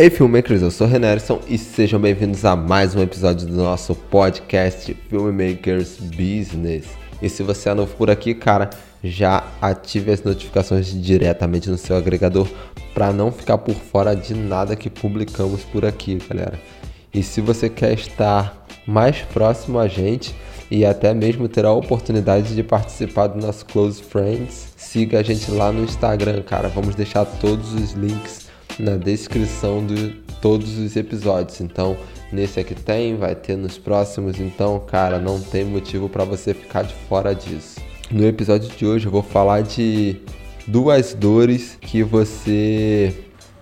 Ei, 0.00 0.08
filmmakers, 0.08 0.62
eu 0.62 0.70
sou 0.70 0.86
o 0.86 1.40
e 1.46 1.58
sejam 1.58 2.00
bem-vindos 2.00 2.42
a 2.46 2.56
mais 2.56 2.94
um 2.94 3.02
episódio 3.02 3.46
do 3.46 3.54
nosso 3.54 3.94
podcast 3.94 4.96
Filmmakers 5.10 5.98
Business. 5.98 6.86
E 7.20 7.28
se 7.28 7.42
você 7.42 7.68
é 7.68 7.74
novo 7.74 7.94
por 7.96 8.10
aqui, 8.10 8.34
cara, 8.34 8.70
já 9.04 9.44
ative 9.60 10.10
as 10.10 10.22
notificações 10.22 10.86
diretamente 10.86 11.68
no 11.68 11.76
seu 11.76 11.96
agregador 11.96 12.48
para 12.94 13.12
não 13.12 13.30
ficar 13.30 13.58
por 13.58 13.74
fora 13.74 14.16
de 14.16 14.32
nada 14.32 14.74
que 14.74 14.88
publicamos 14.88 15.64
por 15.64 15.84
aqui, 15.84 16.16
galera. 16.26 16.58
E 17.12 17.22
se 17.22 17.42
você 17.42 17.68
quer 17.68 17.92
estar 17.92 18.66
mais 18.86 19.20
próximo 19.20 19.78
a 19.78 19.86
gente 19.86 20.34
e 20.70 20.82
até 20.82 21.12
mesmo 21.12 21.46
ter 21.46 21.66
a 21.66 21.72
oportunidade 21.72 22.54
de 22.54 22.62
participar 22.62 23.26
do 23.26 23.38
nosso 23.38 23.66
Close 23.66 24.02
Friends, 24.02 24.72
siga 24.78 25.18
a 25.18 25.22
gente 25.22 25.50
lá 25.50 25.70
no 25.70 25.84
Instagram, 25.84 26.40
cara. 26.40 26.70
Vamos 26.70 26.94
deixar 26.94 27.26
todos 27.26 27.74
os 27.74 27.92
links 27.92 28.48
na 28.80 28.96
descrição 28.96 29.84
de 29.84 30.10
todos 30.40 30.78
os 30.78 30.96
episódios. 30.96 31.60
Então, 31.60 31.96
nesse 32.32 32.58
aqui 32.58 32.74
tem, 32.74 33.16
vai 33.16 33.34
ter 33.34 33.56
nos 33.56 33.78
próximos. 33.78 34.40
Então, 34.40 34.80
cara, 34.80 35.18
não 35.18 35.40
tem 35.40 35.64
motivo 35.64 36.08
para 36.08 36.24
você 36.24 36.54
ficar 36.54 36.82
de 36.82 36.94
fora 37.08 37.34
disso. 37.34 37.80
No 38.10 38.26
episódio 38.26 38.68
de 38.68 38.86
hoje 38.86 39.06
eu 39.06 39.12
vou 39.12 39.22
falar 39.22 39.62
de 39.62 40.16
duas 40.66 41.14
dores 41.14 41.78
que 41.80 42.02
você, 42.02 43.14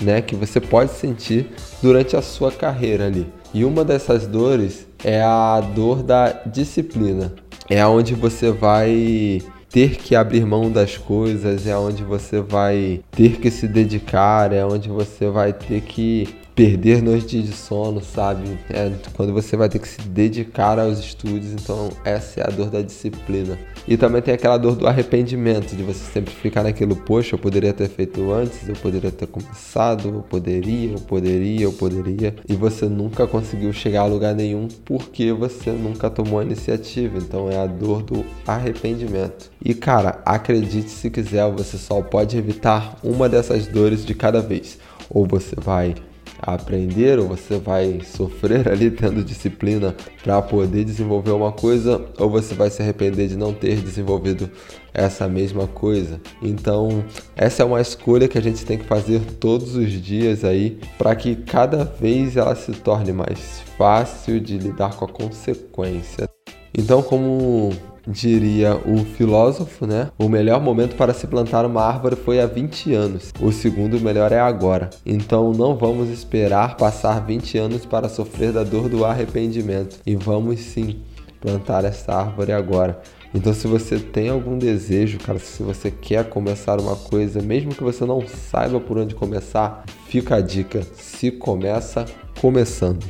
né, 0.00 0.22
que 0.22 0.34
você 0.34 0.60
pode 0.60 0.92
sentir 0.92 1.50
durante 1.82 2.16
a 2.16 2.22
sua 2.22 2.50
carreira 2.50 3.06
ali. 3.06 3.26
E 3.52 3.64
uma 3.64 3.84
dessas 3.84 4.26
dores 4.26 4.86
é 5.04 5.20
a 5.20 5.60
dor 5.60 6.02
da 6.02 6.32
disciplina. 6.46 7.34
É 7.68 7.84
onde 7.84 8.14
você 8.14 8.50
vai 8.50 9.42
ter 9.70 9.96
que 9.96 10.16
abrir 10.16 10.44
mão 10.44 10.70
das 10.70 10.98
coisas, 10.98 11.66
é 11.66 11.76
onde 11.76 12.02
você 12.02 12.40
vai 12.40 13.00
ter 13.10 13.38
que 13.38 13.50
se 13.50 13.68
dedicar, 13.68 14.52
é 14.52 14.64
onde 14.64 14.88
você 14.88 15.28
vai 15.30 15.52
ter 15.52 15.80
que 15.82 16.28
perder 16.54 17.02
noites 17.02 17.44
de 17.44 17.52
sono, 17.52 18.02
sabe? 18.02 18.58
É 18.70 18.92
quando 19.14 19.32
você 19.32 19.56
vai 19.56 19.68
ter 19.68 19.78
que 19.78 19.88
se 19.88 20.00
dedicar 20.02 20.78
aos 20.78 20.98
estudos, 20.98 21.52
então 21.52 21.90
essa 22.04 22.40
é 22.40 22.46
a 22.46 22.50
dor 22.50 22.70
da 22.70 22.82
disciplina. 22.82 23.58
E 23.88 23.96
também 23.96 24.20
tem 24.20 24.34
aquela 24.34 24.58
dor 24.58 24.76
do 24.76 24.86
arrependimento, 24.86 25.74
de 25.74 25.82
você 25.82 26.12
sempre 26.12 26.34
ficar 26.34 26.62
naquilo, 26.62 26.94
poxa, 26.94 27.34
eu 27.34 27.38
poderia 27.38 27.72
ter 27.72 27.88
feito 27.88 28.30
antes, 28.30 28.68
eu 28.68 28.76
poderia 28.76 29.10
ter 29.10 29.26
começado, 29.26 30.08
eu 30.08 30.22
poderia, 30.22 30.92
eu 30.92 31.00
poderia, 31.00 31.62
eu 31.62 31.72
poderia, 31.72 32.34
e 32.48 32.54
você 32.54 32.86
nunca 32.86 33.26
conseguiu 33.26 33.72
chegar 33.72 34.02
a 34.02 34.06
lugar 34.06 34.34
nenhum 34.34 34.68
porque 34.84 35.32
você 35.32 35.70
nunca 35.70 36.10
tomou 36.10 36.40
a 36.40 36.44
iniciativa. 36.44 37.18
Então 37.18 37.50
é 37.50 37.56
a 37.56 37.66
dor 37.66 38.02
do 38.02 38.24
arrependimento. 38.46 39.50
E 39.64 39.74
cara, 39.74 40.20
acredite 40.24 40.90
se 40.90 41.10
quiser, 41.10 41.50
você 41.50 41.78
só 41.78 42.00
pode 42.02 42.36
evitar 42.36 42.96
uma 43.02 43.28
dessas 43.28 43.66
dores 43.66 44.04
de 44.04 44.14
cada 44.14 44.40
vez. 44.40 44.78
Ou 45.08 45.26
você 45.26 45.56
vai 45.56 45.94
aprender 46.42 47.18
ou 47.18 47.28
você 47.28 47.58
vai 47.58 48.00
sofrer 48.04 48.68
ali 48.68 48.90
tendo 48.90 49.22
disciplina 49.22 49.94
para 50.22 50.40
poder 50.42 50.84
desenvolver 50.84 51.30
uma 51.32 51.52
coisa 51.52 52.04
ou 52.18 52.30
você 52.30 52.54
vai 52.54 52.70
se 52.70 52.82
arrepender 52.82 53.28
de 53.28 53.36
não 53.36 53.52
ter 53.52 53.80
desenvolvido 53.80 54.50
essa 54.92 55.28
mesma 55.28 55.66
coisa. 55.66 56.20
Então, 56.42 57.04
essa 57.36 57.62
é 57.62 57.66
uma 57.66 57.80
escolha 57.80 58.28
que 58.28 58.38
a 58.38 58.42
gente 58.42 58.64
tem 58.64 58.78
que 58.78 58.84
fazer 58.84 59.20
todos 59.38 59.76
os 59.76 59.90
dias 59.90 60.44
aí 60.44 60.78
para 60.98 61.14
que 61.14 61.36
cada 61.36 61.84
vez 61.84 62.36
ela 62.36 62.54
se 62.54 62.72
torne 62.72 63.12
mais 63.12 63.62
fácil 63.76 64.40
de 64.40 64.58
lidar 64.58 64.94
com 64.96 65.04
a 65.04 65.08
consequência. 65.08 66.28
Então, 66.74 67.02
como 67.02 67.72
diria 68.06 68.76
o 68.76 69.04
filósofo, 69.04 69.86
né? 69.86 70.10
O 70.18 70.28
melhor 70.28 70.60
momento 70.60 70.96
para 70.96 71.14
se 71.14 71.26
plantar 71.26 71.64
uma 71.64 71.82
árvore 71.82 72.16
foi 72.16 72.40
há 72.40 72.46
20 72.46 72.94
anos. 72.94 73.32
O 73.40 73.52
segundo 73.52 74.00
melhor 74.00 74.32
é 74.32 74.40
agora. 74.40 74.90
Então 75.04 75.52
não 75.52 75.76
vamos 75.76 76.08
esperar 76.08 76.76
passar 76.76 77.24
20 77.24 77.58
anos 77.58 77.86
para 77.86 78.08
sofrer 78.08 78.52
da 78.52 78.62
dor 78.62 78.88
do 78.88 79.04
arrependimento. 79.04 79.98
E 80.06 80.16
vamos 80.16 80.60
sim 80.60 81.00
plantar 81.40 81.84
essa 81.84 82.12
árvore 82.12 82.52
agora. 82.52 83.00
Então, 83.32 83.54
se 83.54 83.68
você 83.68 83.96
tem 83.96 84.28
algum 84.28 84.58
desejo, 84.58 85.18
cara, 85.18 85.38
se 85.38 85.62
você 85.62 85.88
quer 85.88 86.28
começar 86.28 86.80
uma 86.80 86.96
coisa, 86.96 87.40
mesmo 87.40 87.72
que 87.72 87.82
você 87.82 88.04
não 88.04 88.26
saiba 88.26 88.80
por 88.80 88.98
onde 88.98 89.14
começar, 89.14 89.84
fica 90.08 90.36
a 90.36 90.40
dica: 90.40 90.82
se 90.94 91.30
começa 91.30 92.04
começando. 92.40 93.04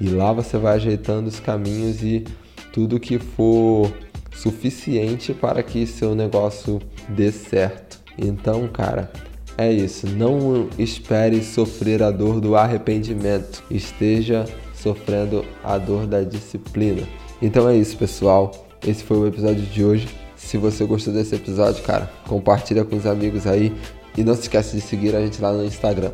E 0.00 0.08
lá 0.08 0.32
você 0.32 0.56
vai 0.56 0.76
ajeitando 0.76 1.28
os 1.28 1.40
caminhos 1.40 2.02
e 2.02 2.24
tudo 2.72 3.00
que 3.00 3.18
for 3.18 3.92
suficiente 4.36 5.32
para 5.32 5.62
que 5.62 5.86
seu 5.86 6.14
negócio 6.14 6.80
dê 7.08 7.32
certo. 7.32 8.00
Então, 8.18 8.68
cara, 8.68 9.10
é 9.58 9.72
isso. 9.72 10.06
Não 10.06 10.68
espere 10.78 11.42
sofrer 11.42 12.02
a 12.02 12.10
dor 12.10 12.40
do 12.40 12.56
arrependimento. 12.56 13.62
Esteja 13.70 14.44
sofrendo 14.74 15.44
a 15.64 15.78
dor 15.78 16.06
da 16.06 16.22
disciplina. 16.22 17.02
Então 17.40 17.68
é 17.68 17.76
isso, 17.76 17.96
pessoal. 17.96 18.68
Esse 18.86 19.02
foi 19.02 19.16
o 19.16 19.26
episódio 19.26 19.62
de 19.62 19.84
hoje. 19.84 20.08
Se 20.36 20.56
você 20.56 20.84
gostou 20.84 21.12
desse 21.12 21.34
episódio, 21.34 21.82
cara, 21.82 22.10
compartilha 22.28 22.84
com 22.84 22.96
os 22.96 23.06
amigos 23.06 23.46
aí 23.46 23.72
e 24.16 24.22
não 24.22 24.34
se 24.34 24.42
esqueça 24.42 24.76
de 24.76 24.82
seguir 24.82 25.16
a 25.16 25.20
gente 25.20 25.40
lá 25.40 25.52
no 25.52 25.64
Instagram. 25.64 26.12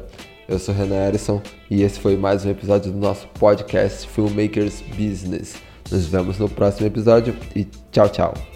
Eu 0.49 0.59
sou 0.59 0.75
Renan 0.75 1.07
Erison 1.07 1.41
e 1.71 1.83
esse 1.83 2.01
foi 2.01 2.17
mais 2.17 2.45
um 2.45 2.51
episódio 2.51 2.93
do 2.93 2.99
nosso 2.99 3.27
podcast 3.39 4.09
Filmmakers 4.09 4.83
Business. 4.97 5.72
Nos 5.93 6.07
vemos 6.07 6.39
no 6.39 6.49
próximo 6.49 6.87
episódio 6.87 7.37
e 7.55 7.67
tchau, 7.91 8.09
tchau. 8.09 8.52